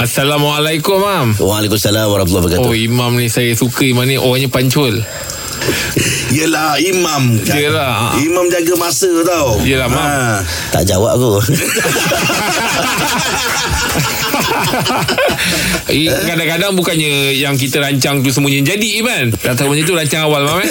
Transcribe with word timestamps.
Assalamualaikum 0.00 0.96
Mam 0.96 1.36
Waalaikumsalam 1.36 2.08
warahmatullahi 2.08 2.56
wabarakatuh. 2.56 2.72
Oh 2.72 2.72
Imam 2.72 3.20
ni 3.20 3.28
saya 3.28 3.52
suka 3.52 3.84
Imam 3.84 4.08
ni 4.08 4.16
Orangnya 4.16 4.48
pancul 4.48 4.96
Yelah 6.32 6.80
imam 6.80 7.36
kan. 7.44 7.52
Yelah. 7.60 8.16
Imam 8.16 8.48
jaga 8.48 8.80
masa 8.80 9.12
tau 9.28 9.60
Yelah, 9.60 9.92
Mam. 9.92 10.00
Ha. 10.00 10.40
Tak 10.72 10.88
jawab 10.88 11.20
aku. 11.20 11.36
Kadang-kadang 16.24 16.72
bukannya 16.78 17.36
Yang 17.36 17.68
kita 17.68 17.84
rancang 17.84 18.24
tu 18.24 18.32
semuanya 18.32 18.72
jadi 18.72 18.88
Iman 19.04 19.36
Kata 19.36 19.66
macam 19.68 19.84
tu 19.84 19.92
rancang 19.92 20.22
awal 20.24 20.48
Mam 20.48 20.64
eh 20.64 20.70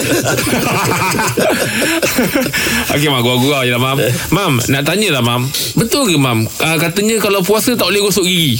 Okey 2.96 3.08
Mam 3.12 3.20
Gua-gua 3.22 3.62
je 3.62 3.70
lah 3.70 3.78
Mam 3.78 3.98
Mam 4.34 4.52
nak 4.72 4.82
tanya 4.88 5.20
lah 5.20 5.22
Mam 5.22 5.46
Betul 5.76 6.10
ke 6.10 6.18
Mam 6.18 6.48
uh, 6.48 6.76
Katanya 6.80 7.20
kalau 7.22 7.44
puasa 7.44 7.76
tak 7.76 7.86
boleh 7.92 8.02
gosok 8.02 8.26
gigi 8.26 8.58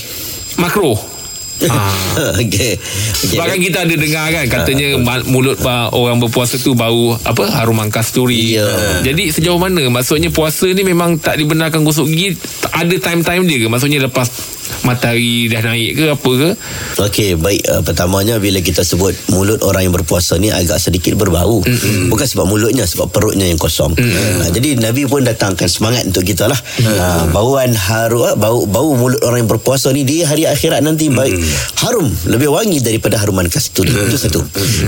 Makro 0.60 0.94
Ah. 1.60 1.92
Okey. 2.40 2.72
Okey. 2.72 3.36
Sebab 3.36 3.44
kan 3.46 3.60
kita 3.60 3.78
ada 3.84 3.92
dengar 3.92 4.32
kan 4.32 4.44
Katanya 4.48 4.96
ma- 4.96 5.20
mulut 5.22 5.60
orang 5.92 6.16
berpuasa 6.16 6.56
tu 6.56 6.72
Bau 6.72 7.20
apa 7.20 7.52
haruman 7.52 7.92
kasturi 7.92 8.56
Ya. 8.56 8.64
Jadi 9.04 9.28
sejauh 9.28 9.60
mana 9.60 9.84
Maksudnya 9.84 10.32
puasa 10.32 10.64
ni 10.66 10.80
memang 10.80 11.20
tak 11.20 11.36
dibenarkan 11.36 11.84
gosok 11.84 12.08
gigi 12.08 12.32
Ada 12.64 12.96
time-time 12.96 13.44
dia 13.44 13.60
ke 13.60 13.66
Maksudnya 13.68 14.00
lepas 14.00 14.32
matahari 14.86 15.46
dah 15.50 15.62
naik 15.64 15.96
ke 15.96 16.04
apa 16.10 16.30
ke 16.30 16.50
Okey, 17.00 17.38
baik. 17.40 17.62
Uh, 17.64 17.82
pertamanya 17.86 18.36
bila 18.36 18.60
kita 18.60 18.84
sebut 18.84 19.16
mulut 19.32 19.62
orang 19.64 19.88
yang 19.88 19.94
berpuasa 19.94 20.36
ni 20.36 20.52
agak 20.52 20.76
sedikit 20.76 21.16
berbau. 21.16 21.64
Mm-hmm. 21.64 22.12
Bukan 22.12 22.26
sebab 22.28 22.44
mulutnya, 22.44 22.84
sebab 22.84 23.08
perutnya 23.08 23.48
yang 23.48 23.56
kosong. 23.56 23.96
Uh, 23.96 24.48
jadi 24.52 24.76
Nabi 24.76 25.08
pun 25.08 25.24
datangkan 25.24 25.66
semangat 25.70 26.04
untuk 26.06 26.26
kita 26.26 26.50
lah. 26.50 26.58
Uh, 26.82 27.30
bauan 27.32 27.72
haru, 27.72 28.26
uh, 28.26 28.36
bau 28.36 28.68
bau 28.68 28.92
mulut 28.98 29.22
orang 29.24 29.46
yang 29.46 29.50
berpuasa 29.50 29.94
ni 29.96 30.04
di 30.04 30.20
hari 30.26 30.44
akhirat 30.44 30.84
nanti 30.84 31.08
baik 31.08 31.34
harum, 31.80 32.10
lebih 32.28 32.52
wangi 32.52 32.84
daripada 32.84 33.16
haruman 33.16 33.48
kasturi. 33.48 33.90
Itu 33.90 34.16
satu. 34.20 34.40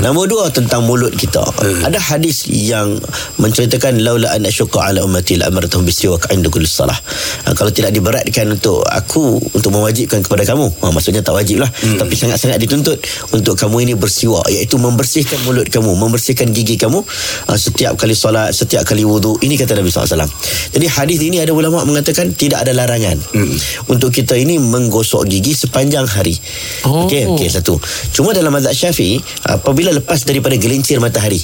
Nombor 0.05 0.29
dua 0.29 0.45
tentang 0.53 0.85
mulut 0.85 1.17
kita. 1.17 1.43
Ada 1.87 1.99
hadis 1.99 2.45
yang 2.51 3.01
menceritakan 3.41 4.05
laula 4.05 4.37
an 4.37 4.45
asyqa 4.45 4.93
ala 4.93 5.01
ummati 5.07 5.41
la 5.41 5.49
amartuhum 5.49 5.89
bisiwak 5.89 6.29
inda 6.35 6.53
kulli 6.53 6.69
salah. 6.69 6.97
Uh, 7.49 7.55
kalau 7.57 7.73
tidak 7.73 7.97
diberatkan 7.97 8.53
untuk 8.53 8.85
aku 8.85 9.41
untuk 9.41 9.71
mewajibkan 9.83 10.23
kepada 10.23 10.47
kamu. 10.47 10.71
Ha, 10.71 10.95
maksudnya 10.95 11.27
tak 11.27 11.35
wajib 11.35 11.59
lah. 11.59 11.67
Hmm. 11.67 11.99
Tapi 11.99 12.15
sangat-sangat 12.15 12.63
dituntut 12.63 13.03
untuk 13.35 13.59
kamu 13.59 13.83
ini 13.83 13.95
bersiwak. 13.99 14.47
Iaitu 14.47 14.79
membersihkan 14.79 15.43
mulut 15.43 15.67
kamu. 15.67 15.91
Membersihkan 15.99 16.55
gigi 16.55 16.79
kamu. 16.79 17.03
Uh, 17.51 17.59
setiap 17.59 17.99
kali 17.99 18.15
solat, 18.15 18.55
setiap 18.55 18.87
kali 18.87 19.03
wudu. 19.03 19.35
Ini 19.43 19.59
kata 19.59 19.75
Nabi 19.75 19.91
SAW. 19.91 20.31
Jadi 20.71 20.87
hadis 20.87 21.19
ini 21.19 21.43
ada 21.43 21.51
ulama 21.51 21.83
mengatakan 21.83 22.31
tidak 22.39 22.63
ada 22.63 22.71
larangan. 22.71 23.19
Hmm. 23.35 23.51
Untuk 23.91 24.15
kita 24.15 24.39
ini 24.39 24.63
menggosok 24.63 25.27
gigi 25.27 25.59
sepanjang 25.59 26.07
hari. 26.07 26.39
Oh. 26.87 27.11
Okey, 27.11 27.27
okey 27.35 27.49
satu. 27.51 27.75
Cuma 28.15 28.31
dalam 28.31 28.55
mazhab 28.55 28.77
syafi'i, 28.77 29.19
apabila 29.49 29.91
lepas 29.91 30.23
daripada 30.23 30.55
gelincir 30.55 31.03
matahari. 31.03 31.43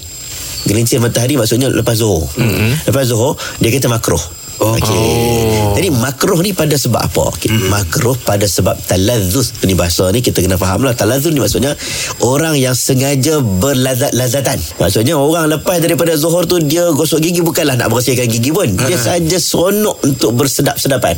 Gelincir 0.68 1.00
matahari 1.00 1.40
maksudnya 1.40 1.72
lepas 1.72 1.96
zuhur. 1.96 2.28
Mm-hmm. 2.36 2.92
Lepas 2.92 3.04
zuhur, 3.08 3.34
dia 3.58 3.72
kata 3.72 3.88
makruh. 3.88 4.20
Oh. 4.58 4.74
Okey. 4.74 4.90
Oh. 4.92 5.67
Jadi 5.78 5.94
makruh 5.94 6.42
ni 6.42 6.50
pada 6.50 6.74
sebab 6.74 6.98
apa? 6.98 7.30
Okay. 7.38 7.54
Mm. 7.54 7.70
Makruh 7.70 8.18
pada 8.26 8.50
sebab 8.50 8.74
talazzuz. 8.82 9.62
Ini 9.62 9.78
bahasa 9.78 10.10
ni 10.10 10.18
kita 10.18 10.42
kena 10.42 10.58
faham 10.58 10.82
lah. 10.82 10.90
Talazzuz 10.90 11.30
ni 11.30 11.38
maksudnya 11.38 11.78
orang 12.26 12.58
yang 12.58 12.74
sengaja 12.74 13.38
berlazat-lazatan. 13.38 14.58
Maksudnya 14.82 15.14
orang 15.14 15.46
lepas 15.46 15.78
daripada 15.78 16.18
zuhur 16.18 16.50
tu 16.50 16.58
dia 16.58 16.90
gosok 16.90 17.22
gigi 17.22 17.46
bukanlah 17.46 17.78
nak 17.78 17.94
bersihkan 17.94 18.26
gigi 18.26 18.50
pun. 18.50 18.66
Dia 18.74 18.98
saja 18.98 19.38
seronok 19.38 20.02
untuk 20.02 20.34
bersedap-sedapan. 20.34 21.14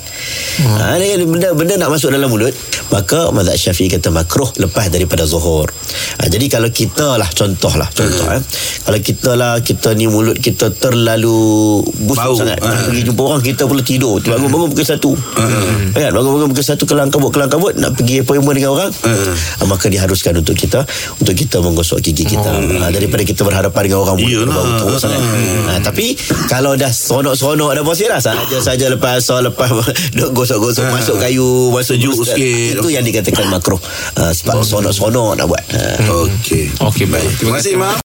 Mm. 0.60 0.76
Ha, 0.76 0.84
ni 1.00 1.24
benda, 1.24 1.48
benda 1.56 1.74
nak 1.80 1.96
masuk 1.96 2.12
dalam 2.12 2.28
mulut. 2.28 2.52
Maka 2.92 3.32
mazhab 3.32 3.56
syafi'i 3.56 3.88
kata 3.88 4.12
makruh 4.12 4.52
lepas 4.60 4.92
daripada 4.92 5.24
zuhur. 5.24 5.72
Ha, 6.20 6.28
jadi 6.28 6.52
kalau 6.52 6.68
kita 6.68 7.16
lah 7.16 7.32
contoh 7.32 7.72
lah. 7.80 7.88
Contoh 7.96 8.28
eh. 8.28 8.44
Kalau 8.84 9.00
kita 9.00 9.30
lah 9.40 9.56
kita 9.64 9.96
ni 9.96 10.04
mulut 10.04 10.36
kita 10.36 10.68
terlalu 10.76 11.80
busuk 12.04 12.36
Bau. 12.36 12.36
sangat. 12.36 12.60
Ha. 12.60 12.92
Pergi 12.92 13.08
jumpa 13.08 13.22
orang 13.24 13.40
kita 13.40 13.64
pula 13.64 13.80
tidur 13.80 14.20
tu 14.20 14.49
bangun-bangun 14.50 14.70
pukul 14.74 14.86
satu. 14.86 15.10
Hmm. 15.14 15.94
kan? 15.94 16.10
Bangun-bangun 16.10 16.50
pukul 16.50 16.66
satu 16.66 16.84
kelang 16.84 17.08
kabut 17.08 17.30
kelang 17.30 17.50
kabut 17.50 17.72
nak 17.78 17.94
pergi 17.94 18.26
appointment 18.26 18.56
dengan 18.58 18.70
orang. 18.74 18.90
Ah, 19.06 19.66
maka 19.70 19.86
diharuskan 19.86 20.42
untuk 20.42 20.58
kita 20.58 20.82
untuk 21.22 21.34
kita 21.38 21.62
menggosok 21.62 22.02
gigi 22.02 22.26
kita. 22.26 22.50
Ah, 22.82 22.90
daripada 22.90 23.22
kita 23.22 23.46
berhadapan 23.46 23.80
dengan 23.86 24.02
orang 24.02 24.18
mulut 24.18 24.50
Iyalah. 24.50 24.54
bau 24.54 24.70
teruk 24.82 24.98
sangat. 24.98 25.22
Ah, 25.70 25.78
tapi 25.80 26.18
kalau 26.50 26.74
dah 26.74 26.90
seronok-seronok 26.90 27.70
dah 27.78 27.82
puas 27.86 28.02
lah 28.10 28.20
saja-saja 28.20 28.86
lepas 28.90 29.22
asal 29.22 29.46
lepas 29.46 29.70
duk 30.18 30.30
gosok-gosok 30.34 30.90
masuk 30.90 31.16
kayu 31.22 31.70
masuk 31.70 31.96
jus, 32.00 32.26
sikit. 32.26 32.82
itu 32.82 32.88
yang 32.90 33.06
dikatakan 33.06 33.46
makruh. 33.46 33.78
Ah, 34.18 34.34
sebab 34.34 34.66
seronok-seronok 34.66 35.38
nak 35.38 35.46
buat. 35.46 35.64
Ah. 35.72 36.26
Okey. 36.26 36.74
Okey 36.82 37.06
baik. 37.06 37.30
Terima 37.38 37.56
kasih. 37.62 37.78
Imam 37.78 37.94